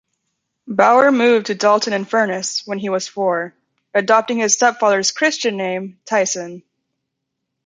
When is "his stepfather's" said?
4.39-5.11